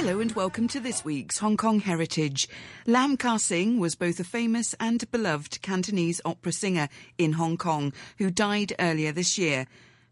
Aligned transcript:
Hello 0.00 0.18
and 0.18 0.32
welcome 0.32 0.66
to 0.68 0.80
this 0.80 1.04
week's 1.04 1.40
Hong 1.40 1.58
Kong 1.58 1.78
Heritage. 1.78 2.48
Lam 2.86 3.18
Kar 3.18 3.38
Sing 3.38 3.78
was 3.78 3.94
both 3.94 4.18
a 4.18 4.24
famous 4.24 4.74
and 4.80 5.08
beloved 5.10 5.60
Cantonese 5.60 6.22
opera 6.24 6.52
singer 6.52 6.88
in 7.18 7.34
Hong 7.34 7.58
Kong 7.58 7.92
who 8.16 8.30
died 8.30 8.72
earlier 8.78 9.12
this 9.12 9.36
year. 9.36 9.66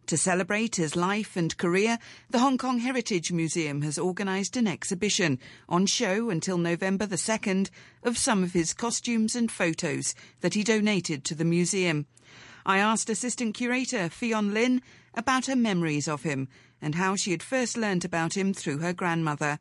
To 0.08 0.18
celebrate 0.18 0.76
his 0.76 0.94
life 0.94 1.38
and 1.38 1.56
career, 1.56 1.98
the 2.28 2.40
Hong 2.40 2.58
Kong 2.58 2.80
Heritage 2.80 3.32
Museum 3.32 3.80
has 3.80 3.98
organised 3.98 4.58
an 4.58 4.66
exhibition 4.66 5.38
on 5.70 5.86
show 5.86 6.28
until 6.28 6.58
November 6.58 7.06
the 7.06 7.16
2nd 7.16 7.70
of 8.02 8.18
some 8.18 8.44
of 8.44 8.52
his 8.52 8.74
costumes 8.74 9.34
and 9.34 9.50
photos 9.50 10.14
that 10.42 10.52
he 10.52 10.62
donated 10.62 11.24
to 11.24 11.34
the 11.34 11.46
museum. 11.46 12.04
I 12.66 12.76
asked 12.76 13.08
Assistant 13.08 13.54
Curator 13.54 14.10
Fionn 14.10 14.52
Lin 14.52 14.82
about 15.14 15.46
her 15.46 15.56
memories 15.56 16.06
of 16.06 16.24
him 16.24 16.46
and 16.82 16.96
how 16.96 17.16
she 17.16 17.30
had 17.30 17.42
first 17.42 17.78
learnt 17.78 18.04
about 18.04 18.36
him 18.36 18.52
through 18.52 18.78
her 18.78 18.92
grandmother. 18.92 19.58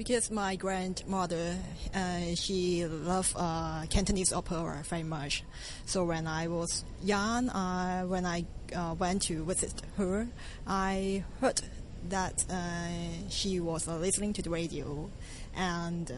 Because 0.00 0.30
my 0.30 0.56
grandmother, 0.56 1.58
uh, 1.94 2.34
she 2.34 2.86
loved 2.86 3.34
uh, 3.36 3.84
Cantonese 3.90 4.32
opera 4.32 4.82
very 4.84 5.02
much. 5.02 5.44
So 5.84 6.04
when 6.04 6.26
I 6.26 6.48
was 6.48 6.86
young, 7.02 7.50
uh, 7.50 8.04
when 8.04 8.24
I 8.24 8.46
uh, 8.74 8.94
went 8.98 9.20
to 9.24 9.44
visit 9.44 9.74
her, 9.98 10.26
I 10.66 11.22
heard 11.42 11.60
that 12.08 12.46
uh, 12.48 13.28
she 13.28 13.60
was 13.60 13.86
uh, 13.88 13.98
listening 13.98 14.32
to 14.32 14.40
the 14.40 14.48
radio, 14.48 15.10
and 15.54 16.10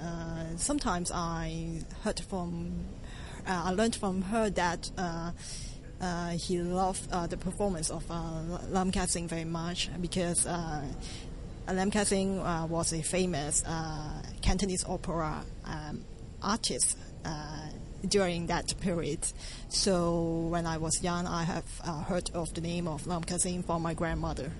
sometimes 0.60 1.10
I 1.10 1.82
heard 2.04 2.20
from, 2.20 2.84
I 3.48 3.72
learned 3.72 3.96
from 3.96 4.22
her 4.22 4.48
that. 4.50 4.92
he 6.38 6.62
loved 6.62 7.10
the 7.30 7.36
performance 7.36 7.90
of 7.90 8.08
Lam 8.70 8.92
Kar 8.92 9.08
Sing 9.08 9.26
very 9.26 9.44
much 9.44 9.90
because 10.00 10.46
Lam 11.70 11.90
Kar 11.90 12.04
Sing 12.04 12.40
uh, 12.40 12.66
was 12.68 12.92
a 12.92 13.02
famous 13.02 13.62
uh, 13.64 14.22
Cantonese 14.40 14.84
opera 14.86 15.44
um, 15.64 16.04
artist 16.42 16.98
uh, 17.24 17.68
during 18.06 18.46
that 18.48 18.74
period. 18.80 19.20
So 19.68 20.48
when 20.50 20.66
I 20.66 20.78
was 20.78 21.02
young, 21.02 21.26
I 21.26 21.44
have 21.44 21.64
uh, 21.84 22.02
heard 22.02 22.30
of 22.34 22.52
the 22.54 22.60
name 22.60 22.88
of 22.88 23.06
Lam 23.06 23.22
Kar 23.22 23.38
Sing 23.38 23.62
from 23.62 23.82
my 23.82 23.94
grandmother. 23.94 24.50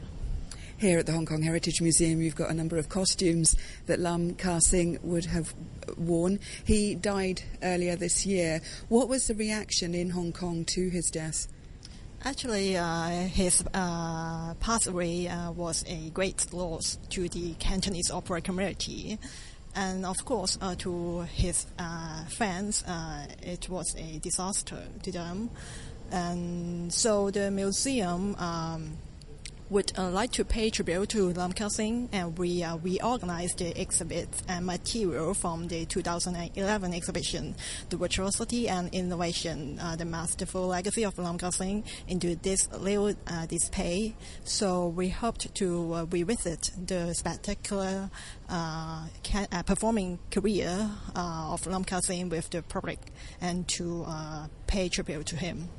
Here 0.78 0.98
at 0.98 1.06
the 1.06 1.12
Hong 1.12 1.26
Kong 1.26 1.42
Heritage 1.42 1.80
Museum, 1.80 2.22
you've 2.22 2.36
got 2.36 2.50
a 2.50 2.54
number 2.54 2.76
of 2.76 2.88
costumes 2.88 3.56
that 3.86 3.98
Lam 3.98 4.34
Kar 4.34 4.60
Sing 4.60 4.98
would 5.02 5.26
have 5.26 5.54
worn. 5.96 6.40
He 6.64 6.94
died 6.94 7.42
earlier 7.62 7.96
this 7.96 8.26
year. 8.26 8.60
What 8.88 9.08
was 9.08 9.26
the 9.26 9.34
reaction 9.34 9.94
in 9.94 10.10
Hong 10.10 10.32
Kong 10.32 10.64
to 10.66 10.88
his 10.88 11.10
death? 11.10 11.46
Actually, 12.24 12.76
uh, 12.76 13.08
his 13.08 13.64
uh, 13.74 14.54
pass 14.60 14.86
away 14.86 15.26
uh, 15.26 15.50
was 15.50 15.84
a 15.88 16.08
great 16.10 16.52
loss 16.52 16.96
to 17.10 17.28
the 17.28 17.54
Cantonese 17.54 18.12
opera 18.12 18.40
community. 18.40 19.18
And 19.74 20.06
of 20.06 20.24
course, 20.24 20.56
uh, 20.60 20.76
to 20.76 21.22
his 21.22 21.66
uh, 21.80 22.24
fans, 22.26 22.84
uh, 22.84 23.26
it 23.42 23.68
was 23.68 23.96
a 23.96 24.20
disaster 24.20 24.84
to 25.02 25.10
them. 25.10 25.50
And 26.12 26.92
so 26.92 27.32
the 27.32 27.50
museum 27.50 28.36
um, 28.36 28.98
would 29.72 29.90
uh, 29.96 30.10
like 30.10 30.30
to 30.30 30.44
pay 30.44 30.68
tribute 30.68 31.08
to 31.08 31.32
Lam 31.32 31.50
Kar 31.50 31.70
Sing, 31.70 32.10
and 32.12 32.38
we 32.38 32.62
uh, 32.62 32.76
we 32.76 33.00
organized 33.00 33.58
the 33.58 33.80
exhibit 33.80 34.28
and 34.46 34.66
material 34.66 35.32
from 35.32 35.68
the 35.68 35.86
2011 35.86 36.92
exhibition, 36.92 37.54
The 37.88 37.96
Virtuosity 37.96 38.68
and 38.68 38.94
Innovation, 38.94 39.78
uh, 39.80 39.96
the 39.96 40.04
Masterful 40.04 40.66
Legacy 40.66 41.04
of 41.04 41.16
Lam 41.16 41.38
Kar 41.38 41.52
Sing, 41.52 41.84
into 42.06 42.36
this 42.36 42.70
little 42.72 43.14
uh, 43.26 43.46
display. 43.46 44.14
So 44.44 44.88
we 44.88 45.08
hoped 45.08 45.54
to 45.54 45.94
uh, 45.94 46.04
revisit 46.04 46.70
the 46.76 47.14
spectacular 47.14 48.10
uh, 48.50 49.06
can, 49.22 49.46
performing 49.64 50.18
career 50.30 50.90
of 51.16 51.66
Lam 51.66 51.84
Kar 51.84 52.02
Sing 52.02 52.28
with 52.28 52.50
the 52.50 52.62
public 52.62 52.98
and 53.40 53.66
to 53.68 54.06
pay 54.66 54.90
tribute 54.90 55.26
to 55.28 55.36
him. 55.36 55.70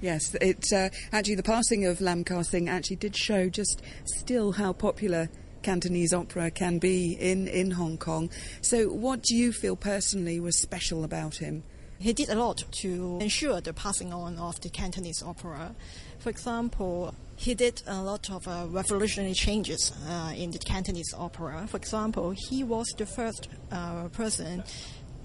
Yes, 0.00 0.34
it 0.40 0.64
uh, 0.72 0.88
actually 1.12 1.34
the 1.34 1.42
passing 1.42 1.84
of 1.84 2.00
Lam 2.00 2.24
Kar 2.24 2.42
Sing 2.42 2.68
actually 2.68 2.96
did 2.96 3.14
show 3.16 3.48
just 3.48 3.82
still 4.04 4.52
how 4.52 4.72
popular 4.72 5.28
Cantonese 5.62 6.14
opera 6.14 6.50
can 6.50 6.78
be 6.78 7.12
in, 7.12 7.46
in 7.48 7.72
Hong 7.72 7.98
Kong. 7.98 8.30
So, 8.62 8.88
what 8.88 9.22
do 9.22 9.36
you 9.36 9.52
feel 9.52 9.76
personally 9.76 10.40
was 10.40 10.58
special 10.58 11.04
about 11.04 11.36
him? 11.36 11.64
He 11.98 12.14
did 12.14 12.30
a 12.30 12.34
lot 12.34 12.64
to 12.80 13.18
ensure 13.20 13.60
the 13.60 13.74
passing 13.74 14.10
on 14.10 14.38
of 14.38 14.58
the 14.62 14.70
Cantonese 14.70 15.22
opera. 15.22 15.74
For 16.18 16.30
example, 16.30 17.14
he 17.36 17.54
did 17.54 17.82
a 17.86 18.00
lot 18.02 18.30
of 18.30 18.48
uh, 18.48 18.66
revolutionary 18.70 19.34
changes 19.34 19.92
uh, 20.08 20.32
in 20.34 20.50
the 20.50 20.58
Cantonese 20.58 21.12
opera. 21.14 21.66
For 21.68 21.76
example, 21.76 22.30
he 22.48 22.64
was 22.64 22.86
the 22.96 23.04
first 23.04 23.48
uh, 23.70 24.08
person 24.08 24.64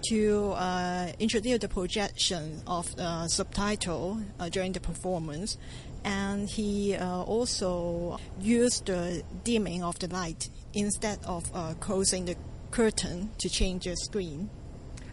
to 0.09 0.51
uh, 0.51 1.11
introduce 1.19 1.59
the 1.59 1.67
projection 1.67 2.61
of 2.67 2.95
the 2.95 3.27
subtitle 3.27 4.21
uh, 4.39 4.49
during 4.49 4.71
the 4.71 4.79
performance, 4.79 5.57
and 6.03 6.49
he 6.49 6.95
uh, 6.95 7.23
also 7.23 8.19
used 8.39 8.85
the 8.85 9.23
dimming 9.43 9.83
of 9.83 9.97
the 9.99 10.07
light 10.07 10.49
instead 10.73 11.19
of 11.25 11.49
uh, 11.53 11.73
closing 11.79 12.25
the 12.25 12.35
curtain 12.71 13.29
to 13.39 13.49
change 13.49 13.85
the 13.85 13.95
screen. 13.95 14.49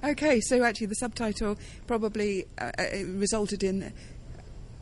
Okay, 0.04 0.40
so 0.40 0.64
actually 0.64 0.88
the 0.88 0.96
subtitle 0.96 1.56
probably 1.86 2.44
uh, 2.58 2.72
uh, 2.76 2.84
resulted 3.06 3.62
in 3.62 3.92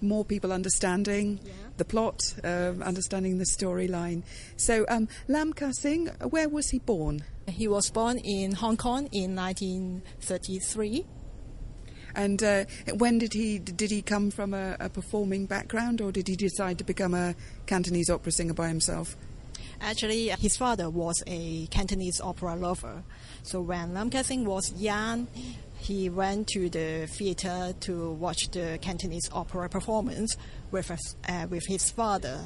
more 0.00 0.24
people 0.24 0.52
understanding 0.52 1.40
yeah. 1.42 1.52
the 1.76 1.84
plot, 1.84 2.34
um, 2.44 2.82
understanding 2.82 3.38
the 3.38 3.44
storyline. 3.44 4.22
So, 4.56 4.84
um, 4.88 5.08
Lam 5.28 5.52
Kar 5.52 5.72
Sing, 5.72 6.06
where 6.28 6.48
was 6.48 6.70
he 6.70 6.78
born? 6.78 7.24
He 7.48 7.68
was 7.68 7.90
born 7.90 8.18
in 8.18 8.52
Hong 8.52 8.76
Kong 8.76 9.08
in 9.12 9.34
1933. 9.34 11.06
And 12.14 12.42
uh, 12.42 12.64
when 12.94 13.18
did 13.18 13.32
he 13.32 13.58
did 13.58 13.90
he 13.90 14.02
come 14.02 14.32
from 14.32 14.52
a, 14.52 14.76
a, 14.80 14.88
performing 14.88 15.46
background, 15.46 16.00
or 16.00 16.10
did 16.10 16.26
he 16.26 16.34
decide 16.34 16.78
to 16.78 16.84
become 16.84 17.14
a 17.14 17.36
Cantonese 17.66 18.10
opera 18.10 18.32
singer 18.32 18.54
by 18.54 18.66
himself? 18.66 19.16
Actually, 19.80 20.28
his 20.28 20.56
father 20.56 20.90
was 20.90 21.22
a 21.26 21.66
Cantonese 21.68 22.20
opera 22.20 22.54
lover. 22.54 23.02
So 23.42 23.60
when 23.60 23.94
Lam 23.94 24.10
Kar 24.10 24.22
Sing 24.22 24.44
was 24.44 24.72
young, 24.76 25.26
he 25.78 26.10
went 26.10 26.48
to 26.48 26.68
the 26.68 27.06
theater 27.06 27.72
to 27.80 28.12
watch 28.12 28.50
the 28.50 28.78
Cantonese 28.82 29.30
opera 29.32 29.68
performance 29.68 30.36
with 30.70 30.90
uh, 31.28 31.46
with 31.48 31.66
his 31.66 31.90
father. 31.90 32.40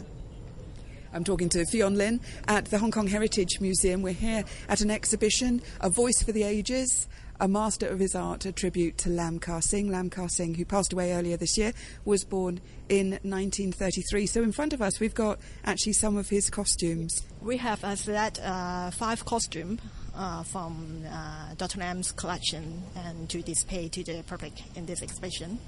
I'm 1.13 1.25
talking 1.25 1.49
to 1.51 1.65
Fionn 1.67 1.97
Lin 1.97 2.21
at 2.49 2.67
the 2.67 2.79
Hong 2.79 2.91
Kong 2.91 3.07
Heritage 3.07 3.61
Museum. 3.61 4.03
We're 4.03 4.15
here 4.15 4.45
at 4.69 4.81
an 4.81 4.91
exhibition, 4.91 5.63
A 5.81 5.89
Voice 5.89 6.23
for 6.23 6.33
the 6.33 6.43
Ages, 6.43 7.09
a 7.41 7.49
master 7.49 7.87
of 7.87 7.99
his 7.99 8.15
art, 8.15 8.45
a 8.45 8.53
tribute 8.53 8.99
to 8.99 9.11
Lam 9.11 9.39
Kar 9.39 9.61
Sing. 9.61 9.91
Lam 9.91 10.11
Kar 10.11 10.29
Sing, 10.29 10.55
who 10.55 10.65
passed 10.65 10.93
away 10.93 11.13
earlier 11.13 11.37
this 11.37 11.59
year, 11.59 11.73
was 12.05 12.25
born 12.25 12.61
in 12.89 13.11
1933. 13.23 14.27
So 14.27 14.43
in 14.43 14.53
front 14.53 14.73
of 14.73 14.83
us, 14.83 15.01
we've 15.01 15.15
got 15.15 15.39
actually 15.65 15.95
some 15.95 16.17
of 16.17 16.29
his 16.29 16.51
costumes. 16.51 17.23
We 17.41 17.57
have 17.59 17.85
as 17.85 18.05
that 18.05 18.41
uh, 18.41 18.91
five 18.91 19.25
costumes 19.25 19.81
uh, 20.17 20.43
from 20.45 21.03
uh, 21.11 21.55
Dr. 21.57 21.81
Lam's 21.81 22.13
collection 22.13 22.83
and 22.97 23.29
to 23.31 23.43
display 23.43 23.89
to 23.89 24.05
the 24.05 24.23
public 24.23 24.53
in 24.77 24.87
this 24.87 25.03
exhibition. 25.03 25.59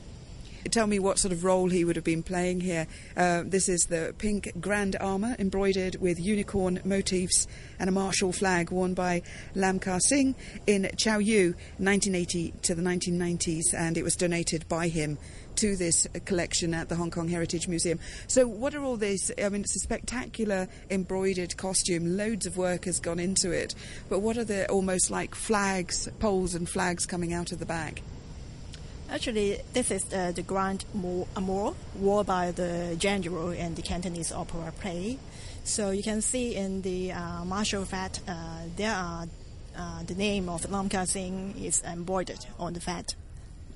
Tell 0.69 0.87
me 0.87 0.99
what 0.99 1.19
sort 1.19 1.33
of 1.33 1.45
role 1.45 1.69
he 1.69 1.85
would 1.85 1.97
have 1.97 2.05
been 2.05 2.23
playing 2.23 2.61
here. 2.61 2.87
Uh, 3.17 3.43
this 3.45 3.69
is 3.69 3.85
the 3.85 4.15
pink 4.19 4.53
grand 4.61 4.97
armour 5.01 5.37
embroidered 5.39 5.97
with 5.97 6.19
unicorn 6.19 6.81
motifs 6.85 7.47
and 7.79 7.89
a 7.89 7.93
martial 7.93 8.33
flag 8.33 8.71
worn 8.71 8.95
by 8.95 9.23
Lam 9.55 9.79
Kar 9.79 10.01
Sing 10.01 10.35
in 10.67 10.91
Chow 10.97 11.19
Yu 11.19 11.55
1980 11.79 12.55
to 12.63 12.75
the 12.75 12.83
1990s, 12.83 13.75
and 13.75 13.97
it 13.97 14.03
was 14.03 14.17
donated 14.17 14.69
by 14.69 14.89
him 14.89 15.19
to 15.57 15.77
this 15.77 16.07
collection 16.25 16.75
at 16.75 16.89
the 16.89 16.97
Hong 16.97 17.11
Kong 17.11 17.29
Heritage 17.29 17.67
Museum. 17.69 17.99
So, 18.27 18.47
what 18.47 18.75
are 18.75 18.83
all 18.83 18.97
these? 18.97 19.33
I 19.43 19.49
mean, 19.49 19.63
it's 19.63 19.77
a 19.77 19.81
spectacular 19.81 20.69
embroidered 20.91 21.57
costume, 21.57 22.17
loads 22.17 22.47
of 22.47 22.57
work 22.57 22.85
has 22.85 23.01
gone 23.01 23.19
into 23.19 23.51
it, 23.51 23.75
but 24.09 24.21
what 24.21 24.37
are 24.37 24.45
the 24.45 24.69
almost 24.69 25.11
like 25.11 25.35
flags, 25.35 26.09
poles, 26.19 26.55
and 26.55 26.69
flags 26.69 27.07
coming 27.07 27.33
out 27.33 27.53
of 27.53 27.59
the 27.59 27.67
back? 27.67 28.03
Actually, 29.09 29.61
this 29.73 29.91
is 29.91 30.05
uh, 30.13 30.33
the 30.33 30.43
Grand 30.43 30.85
Armour 31.37 31.75
worn 31.95 32.27
by 32.27 32.51
the 32.51 32.97
general 32.99 33.51
in 33.51 33.75
the 33.75 33.83
Cantonese 33.83 34.33
opera 34.33 34.73
play. 34.81 35.19
So 35.65 35.91
you 35.91 36.03
can 36.03 36.21
see 36.21 36.57
in 36.57 36.83
the 36.83 37.13
uh, 37.13 37.45
martial 37.45 37.85
fat, 37.85 38.21
uh, 38.27 38.63
there 38.77 38.95
are 38.95 39.27
uh, 39.77 40.03
the 40.05 40.15
name 40.15 40.49
of 40.49 40.71
Lam 40.71 40.89
Kar 40.89 41.07
Sing 41.07 41.55
is 41.57 41.83
embroidered 41.85 42.45
on 42.59 42.73
the 42.73 42.81
fat. 42.81 43.15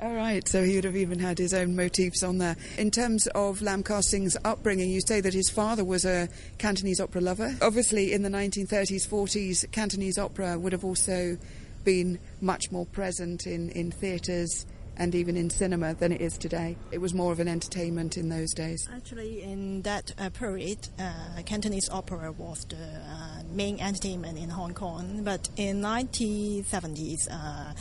All 0.02 0.14
right, 0.14 0.46
so 0.48 0.64
he 0.64 0.76
would 0.76 0.84
have 0.84 0.96
even 0.96 1.18
had 1.18 1.38
his 1.38 1.52
own 1.52 1.76
motifs 1.76 2.22
on 2.22 2.38
there. 2.38 2.56
In 2.78 2.90
terms 2.90 3.26
of 3.28 3.60
Lam 3.60 3.82
Kar 3.82 4.02
Sing's 4.02 4.36
upbringing, 4.44 4.90
you 4.90 5.00
say 5.02 5.20
that 5.20 5.34
his 5.34 5.50
father 5.50 5.84
was 5.84 6.04
a 6.04 6.28
Cantonese 6.58 7.00
opera 7.00 7.20
lover. 7.20 7.54
Obviously, 7.60 8.12
in 8.12 8.22
the 8.22 8.30
1930s, 8.30 9.06
40s, 9.06 9.70
Cantonese 9.70 10.16
opera 10.18 10.58
would 10.58 10.72
have 10.72 10.84
also 10.84 11.36
been 11.84 12.18
much 12.40 12.72
more 12.72 12.86
present 12.86 13.46
in, 13.46 13.68
in 13.70 13.90
theatres 13.90 14.64
and 15.00 15.14
even 15.14 15.34
in 15.34 15.48
cinema 15.48 15.94
than 15.94 16.12
it 16.12 16.20
is 16.20 16.36
today. 16.36 16.76
It 16.92 16.98
was 16.98 17.14
more 17.14 17.32
of 17.32 17.40
an 17.40 17.48
entertainment 17.48 18.18
in 18.18 18.28
those 18.28 18.52
days. 18.52 18.86
Actually, 18.94 19.42
in 19.42 19.80
that 19.82 20.12
uh, 20.18 20.28
period, 20.28 20.88
uh, 20.98 21.40
Cantonese 21.46 21.88
opera 21.88 22.30
was 22.32 22.66
the 22.66 22.76
uh, 22.76 23.42
main 23.50 23.80
entertainment 23.80 24.36
in 24.36 24.50
Hong 24.50 24.74
Kong. 24.74 25.22
But 25.24 25.48
in 25.56 25.80
1970s, 25.80 27.28
uh, 27.30 27.72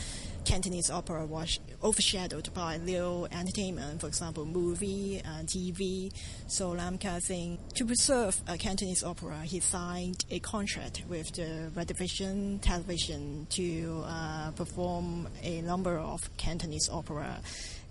Cantonese 0.44 0.90
opera 0.90 1.26
was 1.26 1.60
overshadowed 1.82 2.52
by 2.54 2.76
little 2.78 3.28
entertainment, 3.30 4.00
for 4.00 4.06
example, 4.06 4.44
movie 4.44 5.20
and 5.24 5.48
TV. 5.48 6.12
So 6.46 6.70
Lam 6.70 6.98
Kar 6.98 7.20
Sing, 7.20 7.58
to 7.74 7.84
preserve 7.84 8.40
Cantonese 8.58 9.04
opera, 9.04 9.42
he 9.42 9.60
signed 9.60 10.24
a 10.30 10.40
contract 10.40 11.04
with 11.08 11.32
the 11.32 11.70
Rediffusion 11.74 12.60
Television 12.60 13.46
to 13.50 14.02
uh, 14.06 14.50
perform 14.52 15.28
a 15.42 15.60
number 15.62 15.98
of 15.98 16.36
Cantonese 16.36 16.88
opera 16.90 17.40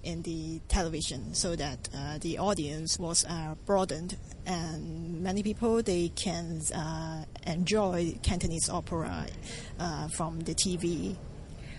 in 0.04 0.22
the 0.22 0.60
television 0.68 1.34
so 1.34 1.56
that 1.56 1.90
uh, 1.96 2.18
the 2.20 2.38
audience 2.38 2.98
was 2.98 3.26
uh, 3.26 3.54
broadened 3.66 4.18
and 4.46 5.22
many 5.22 5.44
people 5.44 5.82
they 5.84 6.10
can 6.10 6.62
uh, 6.74 7.24
enjoy 7.46 8.18
Cantonese 8.24 8.70
opera 8.70 9.28
uh, 9.80 10.08
from 10.10 10.40
the 10.42 10.56
TV 10.56 11.18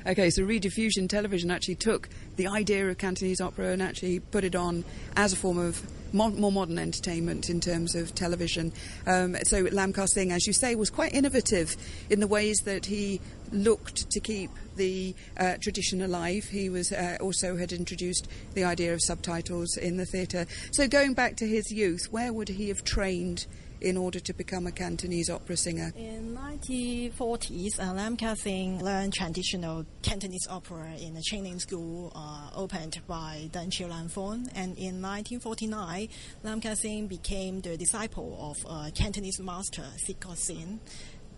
Okay, 0.06 0.31
so 0.31 0.43
Rediffusion 0.43 1.08
Television 1.08 1.50
actually 1.50 1.75
took 1.75 2.08
the 2.37 2.47
idea 2.47 2.88
of 2.88 2.97
Cantonese 2.97 3.41
opera 3.41 3.73
and 3.73 3.82
actually 3.82 4.20
put 4.20 4.44
it 4.44 4.55
on 4.55 4.82
as 5.14 5.35
a 5.35 5.37
form 5.37 5.58
of 5.58 5.82
more 6.12 6.50
modern 6.50 6.79
entertainment 6.79 7.50
in 7.50 7.61
terms 7.61 7.94
of 7.94 8.14
television. 8.14 8.73
Um, 9.06 9.37
so 9.44 9.69
Lam 9.70 9.93
Kar 9.93 10.06
Sing, 10.06 10.32
as 10.32 10.47
you 10.47 10.52
say, 10.52 10.75
was 10.75 10.91
quite 10.91 11.14
innovative 11.14 11.76
in 12.08 12.20
the 12.20 12.26
ways 12.26 12.58
that 12.64 12.87
he 12.87 13.20
looked 13.52 14.11
to 14.11 14.20
keep 14.20 14.50
the 14.76 15.14
uh, 15.37 15.56
tradition 15.61 16.00
alive. 16.03 16.44
He 16.44 16.70
was 16.70 16.93
uh, 16.93 17.19
also 17.20 17.56
had 17.56 17.70
introduced 17.73 18.26
the 18.55 18.64
idea 18.64 18.94
of 18.94 19.03
subtitles 19.03 19.76
in 19.76 19.99
the 19.99 20.06
theatre. 20.06 20.46
So 20.73 20.88
going 20.88 21.14
back 21.14 21.37
to 21.37 21.46
his 21.46 21.70
youth, 21.70 22.08
where 22.11 22.32
would 22.32 22.49
he 22.49 22.69
have 22.69 22.85
trained 22.85 23.46
in 23.81 23.97
order 23.97 24.21
to 24.21 24.32
become 24.32 24.67
a 24.67 24.73
Cantonese 24.73 25.31
opera 25.31 25.56
singer? 25.56 25.93
In 25.97 26.37
1940s, 26.37 27.81
uh, 27.81 27.93
Lam 27.93 28.17
Kar 28.17 28.37
Sing 28.37 28.82
learned 28.82 29.15
traditional 29.15 29.87
Cantonese 30.03 30.47
opera 30.49 30.94
in 31.00 31.17
a 31.17 31.23
training 31.23 31.61
school 31.61 32.12
uh, 32.15 32.50
opened 32.55 33.00
by 33.06 33.49
Deng 33.53 33.73
Chiu 33.73 33.87
Lan 33.87 34.09
Fon. 34.09 34.49
And 34.55 34.77
in 34.77 35.00
1949, 35.00 36.09
Lam 36.43 36.61
Kar 36.61 36.77
Sing 36.77 37.06
became 37.06 37.61
the 37.61 37.77
disciple 37.77 38.37
of 38.41 38.71
uh, 38.71 38.91
Cantonese 38.94 39.41
master 39.41 39.85
Sit 39.97 40.21
Kok 40.21 40.37
Sin 40.37 40.81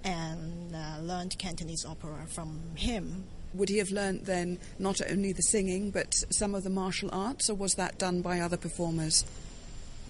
and 0.04 0.74
uh, 0.74 0.98
learned 1.00 1.38
Cantonese 1.38 1.84
opera 1.84 2.26
from 2.28 2.60
him. 2.74 3.24
Would 3.54 3.68
he 3.68 3.78
have 3.78 3.90
learnt 3.90 4.24
then 4.24 4.58
not 4.78 5.00
only 5.10 5.32
the 5.32 5.42
singing 5.42 5.90
but 5.90 6.14
some 6.30 6.54
of 6.54 6.64
the 6.64 6.70
martial 6.70 7.10
arts, 7.12 7.50
or 7.50 7.54
was 7.54 7.74
that 7.74 7.98
done 7.98 8.22
by 8.22 8.40
other 8.40 8.56
performers? 8.56 9.24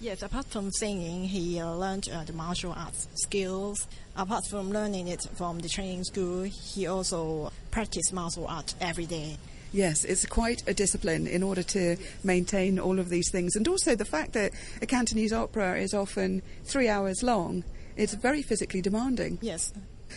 Yes, 0.01 0.21
apart 0.21 0.45
from 0.47 0.69
singing, 0.71 1.23
he 1.23 1.59
uh, 1.59 1.73
learned 1.73 2.09
uh, 2.09 2.23
the 2.23 2.33
martial 2.33 2.73
arts 2.73 3.07
skills. 3.15 3.87
Apart 4.15 4.45
from 4.49 4.71
learning 4.71 5.07
it 5.07 5.25
from 5.35 5.59
the 5.59 5.69
training 5.69 6.03
school, 6.03 6.43
he 6.43 6.87
also 6.87 7.51
practiced 7.71 8.11
martial 8.13 8.45
art 8.47 8.73
every 8.81 9.05
day. 9.05 9.37
Yes, 9.71 10.03
it's 10.03 10.25
quite 10.27 10.61
a 10.67 10.73
discipline 10.73 11.25
in 11.25 11.41
order 11.41 11.63
to 11.63 11.97
maintain 12.23 12.77
all 12.77 12.99
of 12.99 13.09
these 13.09 13.31
things. 13.31 13.55
And 13.55 13.67
also 13.67 13.95
the 13.95 14.05
fact 14.05 14.33
that 14.33 14.51
a 14.81 14.85
Cantonese 14.85 15.33
opera 15.33 15.79
is 15.79 15.95
often 15.95 16.43
three 16.63 16.87
hours 16.87 17.23
long, 17.23 17.63
it's 17.95 18.13
very 18.13 18.43
physically 18.43 18.81
demanding. 18.81 19.39
Yes. 19.41 19.73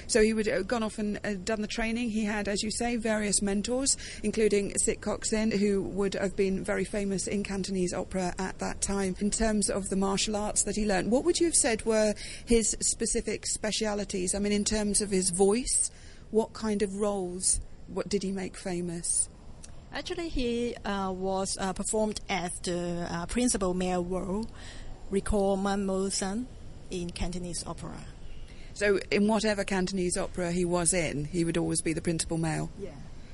So 0.07 0.23
he 0.23 0.33
would 0.33 0.47
have 0.47 0.61
uh, 0.61 0.63
gone 0.63 0.83
off 0.83 0.99
and 0.99 1.19
uh, 1.25 1.35
done 1.45 1.63
the 1.63 1.69
training. 1.69 2.11
He 2.11 2.25
had, 2.25 2.49
as 2.49 2.63
you 2.63 2.71
say, 2.71 2.97
various 2.97 3.43
mentors, 3.43 3.97
including 4.23 4.77
Sit 4.79 5.01
Kok 5.01 5.25
Sin, 5.25 5.51
who 5.51 5.83
would 5.83 6.15
have 6.15 6.37
been 6.37 6.65
very 6.65 6.85
famous 6.85 7.27
in 7.27 7.43
Cantonese 7.43 7.93
opera 7.93 8.35
at 8.39 8.59
that 8.59 8.81
time. 8.81 9.17
In 9.21 9.31
terms 9.31 9.71
of 9.71 9.89
the 9.89 9.97
martial 9.97 10.37
arts 10.37 10.65
that 10.65 10.77
he 10.77 10.87
learned, 10.87 11.11
what 11.11 11.25
would 11.25 11.39
you 11.39 11.47
have 11.47 11.55
said 11.55 11.85
were 11.85 12.15
his 12.47 12.77
specific 12.81 13.47
specialities? 13.47 14.35
I 14.35 14.39
mean, 14.39 14.53
in 14.53 14.65
terms 14.65 15.01
of 15.01 15.11
his 15.11 15.31
voice, 15.31 15.91
what 16.31 16.53
kind 16.53 16.83
of 16.83 16.95
roles 16.97 17.61
what 17.89 18.09
did 18.09 18.23
he 18.23 18.33
make 18.33 18.57
famous? 18.57 19.29
Actually, 19.93 20.29
he 20.29 20.75
uh, 20.85 21.11
was 21.13 21.57
uh, 21.61 21.73
performed 21.73 22.21
as 22.29 22.53
the 22.61 23.07
uh, 23.11 23.27
principal 23.27 23.75
male 23.75 24.05
role, 24.05 24.47
recall 25.11 25.57
Man 25.57 25.87
Mo 25.87 26.09
Sang, 26.09 26.47
in 26.91 27.11
Cantonese 27.11 27.65
opera. 27.67 27.97
So, 28.77 29.01
in 29.11 29.27
whatever 29.27 29.65
Cantonese 29.65 30.19
opera 30.19 30.53
he 30.53 30.67
was 30.67 30.93
in, 30.93 31.25
he 31.25 31.47
would 31.47 31.57
always 31.57 31.81
be 31.81 31.95
the 31.95 32.03
principal 32.03 32.37
male. 32.37 32.71
Yeah. 32.79 32.91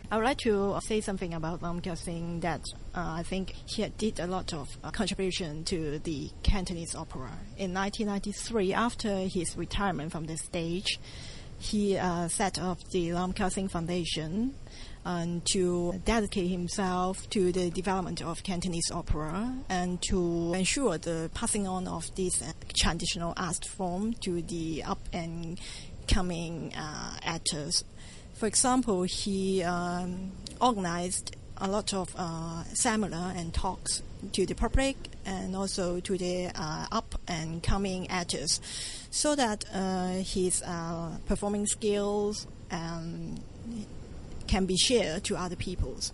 I 0.08 0.16
would 0.16 0.24
like 0.24 0.38
to 0.38 0.78
say 0.84 1.00
something 1.00 1.34
about 1.34 1.62
Lam 1.62 1.80
Kar 1.80 1.96
Sing 1.96 2.38
that 2.40 2.60
uh, 2.94 3.14
I 3.18 3.24
think 3.24 3.52
he 3.66 3.84
did 3.98 4.20
a 4.20 4.28
lot 4.28 4.54
of 4.54 4.68
uh, 4.84 4.92
contribution 4.92 5.64
to 5.64 5.98
the 5.98 6.30
Cantonese 6.44 6.94
opera. 6.94 7.32
In 7.58 7.74
1993, 7.74 8.72
after 8.72 9.16
his 9.16 9.56
retirement 9.56 10.12
from 10.12 10.26
the 10.26 10.36
stage, 10.36 11.00
he 11.62 11.96
uh, 11.96 12.26
set 12.26 12.58
up 12.58 12.82
the 12.90 13.12
Lam 13.12 13.32
Kar 13.32 13.48
Sing 13.48 13.68
Foundation 13.68 14.52
and 15.04 15.44
to 15.46 16.00
dedicate 16.04 16.50
himself 16.50 17.30
to 17.30 17.52
the 17.52 17.70
development 17.70 18.20
of 18.20 18.42
Cantonese 18.42 18.90
opera 18.92 19.54
and 19.68 20.02
to 20.02 20.52
ensure 20.54 20.98
the 20.98 21.30
passing 21.34 21.68
on 21.68 21.86
of 21.86 22.12
this 22.16 22.42
uh, 22.42 22.52
traditional 22.74 23.32
art 23.36 23.64
form 23.64 24.12
to 24.14 24.42
the 24.42 24.82
up 24.82 24.98
and 25.12 25.60
coming 26.08 26.74
uh, 26.74 27.16
actors. 27.22 27.84
For 28.34 28.46
example, 28.46 29.04
he 29.04 29.62
um, 29.62 30.32
organized 30.60 31.36
a 31.62 31.68
lot 31.68 31.94
of 31.94 32.12
uh, 32.18 32.64
seminar 32.74 33.32
and 33.36 33.54
talks 33.54 34.02
to 34.32 34.44
the 34.44 34.54
public 34.54 34.96
and 35.24 35.54
also 35.54 36.00
to 36.00 36.18
the 36.18 36.50
uh, 36.54 36.86
up 36.90 37.14
and 37.28 37.62
coming 37.62 38.08
actors 38.10 38.60
so 39.10 39.36
that 39.36 39.64
uh, 39.72 40.08
his 40.08 40.60
uh, 40.66 41.16
performing 41.26 41.66
skills 41.66 42.48
um, 42.72 43.36
can 44.48 44.66
be 44.66 44.76
shared 44.76 45.22
to 45.22 45.36
other 45.36 45.56
peoples. 45.56 46.12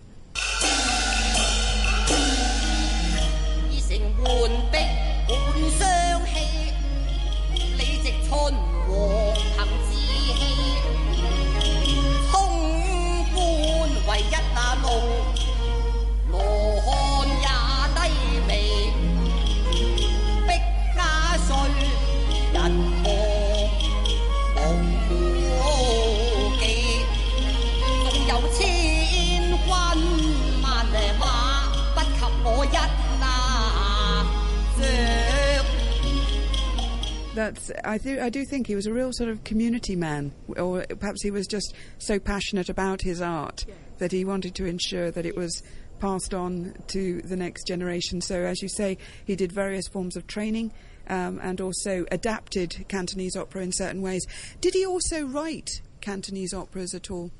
That's 37.39 37.71
I 37.85 37.97
do 37.97 38.19
I 38.19 38.29
do 38.29 38.43
think 38.43 38.67
he 38.67 38.75
was 38.75 38.85
a 38.85 38.93
real 38.93 39.13
sort 39.13 39.29
of 39.29 39.43
community 39.45 39.95
man, 39.95 40.33
or 40.57 40.85
perhaps 40.99 41.23
he 41.23 41.31
was 41.31 41.47
just 41.47 41.73
so 41.97 42.19
passionate 42.19 42.67
about 42.67 43.01
his 43.01 43.21
art 43.21 43.63
yes. 43.65 43.77
that 43.99 44.11
he 44.11 44.25
wanted 44.25 44.55
to 44.55 44.65
ensure 44.65 45.09
that 45.11 45.25
it 45.25 45.37
was 45.37 45.63
passed 45.99 46.33
on 46.33 46.75
to 46.87 47.21
the 47.21 47.37
next 47.37 47.65
generation. 47.65 48.19
So, 48.19 48.43
as 48.43 48.61
you 48.61 48.67
say, 48.67 48.97
he 49.25 49.37
did 49.37 49.53
various 49.53 49.87
forms 49.87 50.15
of 50.15 50.27
training. 50.27 50.71
Um, 51.11 51.39
and 51.41 51.59
also 51.59 52.05
adapted 52.11 52.85
Cantonese 52.87 53.35
opera 53.35 53.63
in 53.63 53.71
certain 53.71 54.03
ways. 54.03 54.27
Did 54.61 54.75
he 54.75 54.85
also 54.85 55.25
write 55.25 55.81
Cantonese 56.01 56.53
operas 56.53 56.93
at 56.93 57.09
all? 57.09 57.31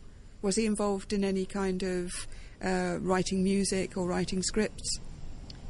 Was 0.42 0.56
he 0.56 0.66
involved 0.66 1.14
in 1.14 1.24
any 1.24 1.46
kind 1.46 1.84
of 1.84 2.10
uh, 2.64 2.98
writing 3.00 3.44
music 3.44 3.96
or 3.96 4.08
writing 4.08 4.42
scripts? 4.42 5.00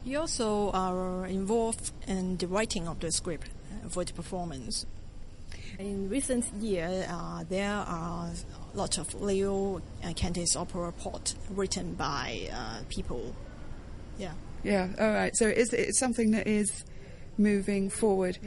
He 0.06 0.16
also 0.16 0.72
are 0.72 1.26
involved 1.26 1.92
in 2.08 2.38
the 2.38 2.48
writing 2.48 2.88
of 2.88 3.02
the 3.02 3.12
script 3.12 3.50
for 3.90 4.04
the 4.04 4.14
performance. 4.14 4.86
In 5.78 6.10
recent 6.10 6.46
years, 6.56 7.06
uh, 7.10 7.44
there 7.48 7.72
are 7.72 8.30
lots 8.74 8.98
of 8.98 9.14
Leo 9.22 9.82
uh, 10.04 10.14
Cantonese 10.14 10.56
opera 10.56 10.92
port 10.92 11.36
written 11.52 11.94
by 11.94 12.50
uh, 12.52 12.82
people. 12.90 13.34
Yeah. 14.18 14.34
Yeah. 14.64 14.90
All 15.00 15.12
right. 15.12 15.36
So 15.36 15.48
it's, 15.48 15.72
it's 15.72 16.00
something 16.00 16.32
that 16.32 16.48
is 16.48 16.84
moving 17.38 17.90
forward. 17.90 18.38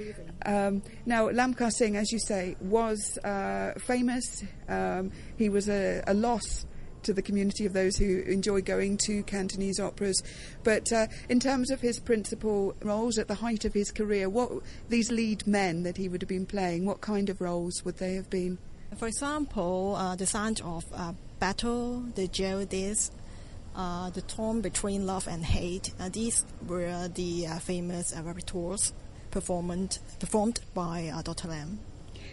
Um, 0.45 0.83
now, 1.07 1.31
Lam 1.31 1.57
Singh, 1.71 1.97
as 1.97 2.13
you 2.13 2.19
say, 2.19 2.57
was 2.61 3.19
uh, 3.25 3.73
famous. 3.79 4.45
Um, 4.69 5.11
he 5.39 5.49
was 5.49 5.69
a, 5.69 6.05
a 6.07 6.15
loss 6.15 6.67
to 7.03 7.13
the 7.13 7.23
community 7.23 7.67
of 7.67 7.73
those 7.73 7.97
who 7.97 8.21
enjoy 8.21 8.63
going 8.63 8.97
to 8.99 9.23
Cantonese 9.25 9.81
operas. 9.81 10.23
But 10.65 10.93
uh, 10.93 11.07
in 11.29 11.41
terms 11.41 11.71
of 11.71 11.81
his 11.81 11.99
principal 11.99 12.75
roles 12.83 13.19
at 13.19 13.29
the 13.29 13.35
height 13.35 13.65
of 13.65 13.75
his 13.75 13.91
career, 13.91 14.29
what 14.29 14.51
these 14.89 15.11
lead 15.11 15.47
men 15.47 15.83
that 15.83 15.97
he 15.97 16.09
would 16.09 16.23
have 16.23 16.29
been 16.29 16.47
playing, 16.47 16.85
what 16.87 17.01
kind 17.01 17.29
of 17.29 17.41
roles 17.41 17.85
would 17.85 17.99
they 17.99 18.15
have 18.15 18.31
been? 18.31 18.59
For 18.97 19.09
example, 19.09 19.97
uh, 19.97 20.17
the 20.17 20.27
sound 20.27 20.61
of 20.63 20.85
uh, 20.93 21.13
Battle, 21.39 22.05
the 22.15 22.29
Geraldines, 22.29 23.11
uh, 23.75 24.11
The 24.11 24.23
Torn 24.23 24.61
Between 24.61 25.07
Love 25.07 25.27
and 25.27 25.45
Hate. 25.45 25.93
Uh, 25.99 26.09
these 26.09 26.45
were 26.67 27.09
the 27.09 27.47
uh, 27.47 27.59
famous 27.59 28.13
repertoires 28.15 28.93
performed, 29.31 29.99
performed 30.21 30.61
by 30.75 31.11
uh, 31.13 31.23
Dr. 31.23 31.49
Lam. 31.49 31.81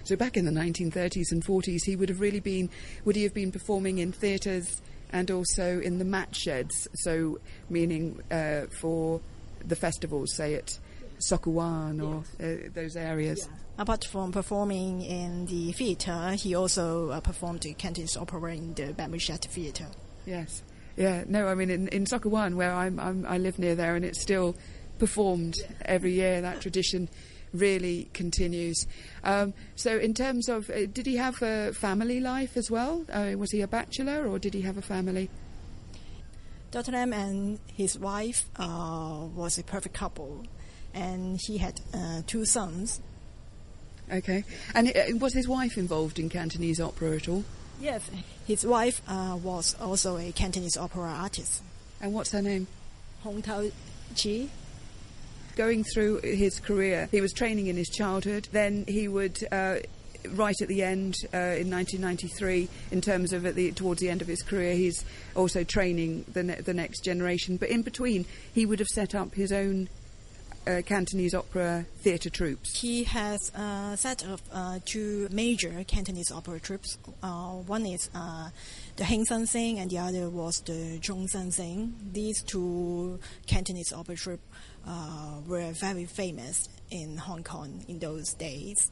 So 0.04 0.16
back 0.16 0.38
in 0.38 0.46
the 0.46 0.52
1930s 0.52 1.32
and 1.32 1.44
40s, 1.44 1.86
he 1.86 1.96
would 1.96 2.10
have 2.10 2.20
really 2.20 2.40
been, 2.40 2.70
would 3.06 3.16
he 3.16 3.24
have 3.24 3.34
been 3.34 3.52
performing 3.52 3.98
in 3.98 4.12
theatres 4.12 4.82
and 5.12 5.30
also 5.32 5.80
in 5.80 6.00
the 6.00 6.06
mat 6.06 6.36
sheds? 6.36 6.88
So 6.96 7.40
meaning 7.70 8.22
uh, 8.32 8.68
for 8.68 9.22
the 9.66 9.76
festivals, 9.76 10.36
say 10.36 10.56
at 10.56 10.78
Sok 11.20 11.44
Kwu 11.44 11.54
Wan 11.54 12.00
or 12.00 12.24
uh, 12.42 12.70
those 12.74 12.96
areas. 12.96 13.48
Yeah. 13.50 13.58
Apart 13.80 14.06
from 14.06 14.32
performing 14.32 15.02
in 15.02 15.46
the 15.46 15.72
theatre, 15.72 16.32
he 16.32 16.56
also 16.56 17.10
uh, 17.10 17.20
performed 17.20 17.62
the 17.62 17.74
Cantonese 17.74 18.18
opera 18.18 18.56
in 18.56 18.74
the 18.74 18.94
Bamboo 18.94 19.20
Shed 19.20 19.42
Theatre. 19.42 19.88
Yes. 20.26 20.64
Yeah, 20.98 21.24
no, 21.28 21.48
I 21.48 21.56
mean, 21.56 21.70
in, 21.70 21.88
in 21.90 22.06
Sok 22.06 22.26
where 22.26 22.74
I'm, 22.74 23.00
I'm, 23.00 23.26
i 23.26 23.38
live 23.38 23.58
near 23.58 23.76
there, 23.76 23.96
and 23.96 24.04
it's 24.04 24.22
still 24.22 24.56
performed 24.98 25.56
every 25.86 26.14
year, 26.14 26.42
that 26.42 26.60
tradition 26.62 27.10
really 27.54 28.10
continues. 28.14 28.88
Um, 29.24 29.54
so, 29.76 29.98
in 29.98 30.14
terms 30.14 30.50
of, 30.50 30.70
uh, 30.70 30.86
did 30.86 31.06
he 31.06 31.18
have 31.18 31.42
a 31.42 31.74
family 31.74 32.20
life 32.20 32.58
as 32.58 32.70
well? 32.70 33.06
Uh, 33.12 33.34
was 33.38 33.52
he 33.52 33.62
a 33.62 33.68
bachelor 33.68 34.28
or 34.28 34.40
did 34.40 34.54
he 34.54 34.62
have 34.62 34.78
a 34.78 34.82
family? 34.82 35.30
Dr. 36.72 36.92
Lam 36.92 37.14
and 37.14 37.60
his 37.76 37.98
wife 37.98 38.46
uh, 38.58 39.26
was 39.36 39.58
a 39.58 39.64
perfect 39.64 39.96
couple, 39.96 40.46
and 40.94 41.40
he 41.42 41.58
had 41.58 41.82
uh, 41.94 42.22
two 42.28 42.46
sons. 42.46 43.02
Okay. 44.12 44.44
And 44.76 44.90
uh, 44.90 45.18
was 45.18 45.34
his 45.34 45.48
wife 45.48 45.78
involved 45.78 46.20
in 46.20 46.30
Cantonese 46.30 46.80
opera 46.80 47.16
at 47.16 47.28
all? 47.28 47.44
Yes. 47.80 48.10
His 48.46 48.66
wife 48.66 49.02
uh, 49.08 49.38
was 49.42 49.76
also 49.80 50.18
a 50.18 50.32
Cantonese 50.32 50.78
opera 50.78 51.10
artist. 51.10 51.64
And 52.02 52.14
what's 52.14 52.32
her 52.32 52.42
name? 52.42 52.68
Hong 53.24 53.42
Tao 53.42 53.66
Chi. 54.16 54.48
Going 55.60 55.84
through 55.84 56.22
his 56.22 56.58
career, 56.58 57.10
he 57.12 57.20
was 57.20 57.34
training 57.34 57.68
in 57.68 57.76
his 57.76 57.90
childhood. 57.90 58.48
Then 58.54 58.86
he 58.88 59.10
would. 59.10 59.46
Uh, 59.52 59.80
right 60.32 60.56
at 60.62 60.70
the 60.70 60.84
end 60.84 61.16
uh, 61.34 61.60
in 61.60 61.70
1993, 61.70 62.70
in 62.92 63.02
terms 63.02 63.34
of 63.34 63.44
the, 63.56 63.72
towards 63.74 64.00
the 64.00 64.10
end 64.10 64.22
of 64.22 64.28
his 64.28 64.42
career, 64.42 64.74
he's 64.74 65.04
also 65.36 65.66
training 65.66 66.24
the, 66.32 66.44
ne- 66.44 66.62
the 66.62 66.74
next 66.74 67.04
generation. 67.04 67.58
But 67.58 67.70
in 67.70 67.82
between, 67.82 68.26
he 68.54 68.66
would 68.66 68.80
have 68.80 68.88
set 68.88 69.14
up 69.14 69.34
his 69.34 69.52
own 69.52 69.90
uh, 70.68 70.82
Cantonese 70.86 71.34
opera 71.34 71.86
theatre 72.00 72.30
troupes? 72.30 72.80
He 72.80 73.04
has 73.06 73.52
uh, 73.56 73.96
set 73.96 74.26
up 74.28 74.40
uh, 74.52 74.80
two 74.86 75.28
major 75.32 75.84
Cantonese 75.88 76.32
opera 76.32 76.60
troupes. 76.60 76.98
Uh, 77.24 77.52
one 77.52 77.86
is 77.86 78.10
uh, 78.14 78.50
the 78.96 79.06
Hing 79.06 79.26
San 79.26 79.46
Sing, 79.46 79.80
and 79.80 79.90
the 79.90 79.98
other 79.98 80.30
was 80.30 80.62
the 80.62 81.00
Zhong 81.00 81.28
San 81.28 81.52
Sing. 81.52 81.96
These 82.12 82.44
two 82.44 83.20
Cantonese 83.48 83.92
opera 83.94 84.16
troupes 84.16 84.44
uh, 84.88 85.40
were 85.48 85.72
very 85.72 86.06
famous 86.06 86.70
in 86.90 87.18
Hong 87.18 87.44
Kong 87.44 87.84
in 87.88 88.00
those 88.00 88.34
days. 88.34 88.92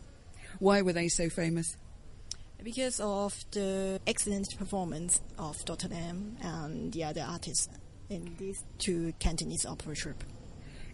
Why 0.60 0.82
were 0.82 0.94
they 0.94 1.08
so 1.08 1.29
famous? 1.29 1.75
Because 2.63 3.00
of 3.00 3.34
the 3.51 4.00
excellent 4.08 4.58
performance 4.58 5.22
of 5.38 5.63
Dr. 5.65 5.89
Lam 5.89 6.38
and 6.41 6.91
the 6.91 7.03
other 7.03 7.25
artists 7.27 7.70
in 8.10 8.36
these 8.39 8.63
two 8.79 9.13
Cantonese 9.20 9.65
opera 9.65 9.96
troupes 9.96 10.25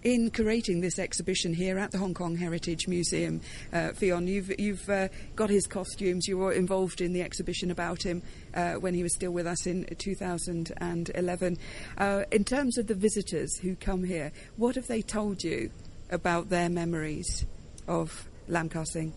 in 0.04 0.30
curating 0.32 0.82
this 0.82 1.00
exhibition 1.00 1.54
here 1.54 1.80
at 1.80 1.92
the 1.92 1.98
Hong 1.98 2.14
Kong 2.14 2.36
Heritage 2.36 2.88
Museum, 2.88 3.42
uh, 3.72 3.94
Fionn, 3.94 4.28
you've, 4.28 4.52
you've 4.60 4.90
uh, 4.90 5.08
got 5.36 5.50
his 5.50 5.66
costumes. 5.66 6.28
You 6.28 6.38
were 6.38 6.52
involved 6.52 7.02
in 7.02 7.14
the 7.14 7.22
exhibition 7.22 7.72
about 7.72 8.04
him 8.04 8.22
uh, 8.54 8.74
when 8.74 8.94
he 8.94 9.04
was 9.04 9.14
still 9.16 9.32
with 9.32 9.48
us 9.48 9.66
in 9.66 9.86
2011. 9.98 11.58
Uh, 11.98 12.24
in 12.32 12.44
terms 12.44 12.78
of 12.78 12.88
the 12.88 12.96
visitors 12.96 13.58
who 13.58 13.76
come 13.76 14.04
here, 14.04 14.32
what 14.58 14.76
have 14.76 14.88
they 14.88 15.02
told 15.02 15.44
you 15.44 15.72
about 16.12 16.50
their 16.50 16.70
memories 16.70 17.46
of 17.88 18.28
Lam 18.48 18.70
Kar 18.70 18.86
Sing? 18.86 19.14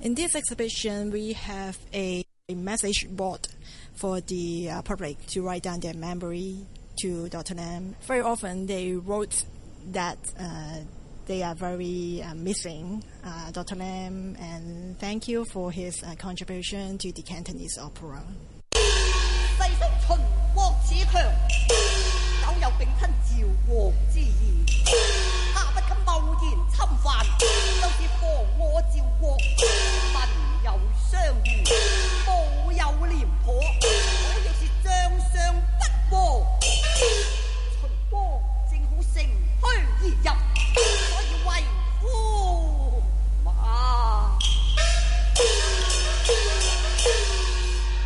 In 0.00 0.14
this 0.14 0.34
exhibition, 0.34 1.10
we 1.10 1.34
have 1.34 1.78
a, 1.92 2.24
a 2.48 2.54
message 2.54 3.06
board 3.10 3.46
for 3.94 4.20
the 4.20 4.70
uh, 4.70 4.82
public 4.82 5.24
to 5.26 5.42
write 5.42 5.62
down 5.62 5.80
their 5.80 5.94
memory 5.94 6.56
to 7.00 7.28
Dr. 7.28 7.54
Lam. 7.54 7.94
Very 8.02 8.20
often, 8.20 8.66
they 8.66 8.92
wrote 8.92 9.44
that 9.90 10.18
uh, 10.38 10.78
they 11.26 11.42
are 11.42 11.54
very 11.54 12.22
uh, 12.22 12.34
missing 12.34 13.02
uh, 13.24 13.50
Dr. 13.52 13.76
Lam, 13.76 14.36
and 14.40 14.98
thank 14.98 15.28
you 15.28 15.44
for 15.44 15.70
his 15.70 16.02
uh, 16.02 16.14
contribution 16.18 16.98
to 16.98 17.12
the 17.12 17.22
Cantonese 17.22 17.78
opera. 17.78 18.22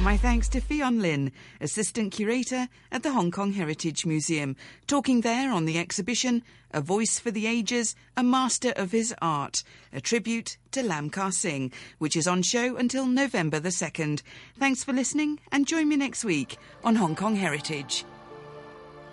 My 0.06 0.16
thanks 0.16 0.48
to 0.50 0.60
Fionn 0.60 1.02
Lin, 1.02 1.32
Assistant 1.60 2.12
Curator 2.12 2.68
at 2.92 3.02
the 3.02 3.10
Hong 3.10 3.32
Kong 3.32 3.54
Heritage 3.54 4.06
Museum, 4.06 4.54
talking 4.86 5.22
there 5.22 5.50
on 5.50 5.64
the 5.64 5.78
exhibition 5.78 6.44
A 6.70 6.80
Voice 6.80 7.18
for 7.18 7.32
the 7.32 7.48
Ages, 7.48 7.96
A 8.16 8.22
Master 8.22 8.72
of 8.76 8.92
His 8.92 9.12
Art, 9.20 9.64
a 9.92 10.00
tribute 10.00 10.58
to 10.70 10.84
Lam 10.84 11.10
Kar 11.10 11.32
Sing, 11.32 11.72
which 11.98 12.14
is 12.14 12.28
on 12.28 12.42
show 12.42 12.76
until 12.76 13.04
November 13.04 13.58
the 13.58 13.70
2nd. 13.70 14.22
Thanks 14.56 14.84
for 14.84 14.92
listening 14.92 15.40
and 15.50 15.66
join 15.66 15.88
me 15.88 15.96
next 15.96 16.24
week 16.24 16.56
on 16.84 16.94
Hong 16.94 17.16
Kong 17.16 17.34
Heritage. 17.34 18.04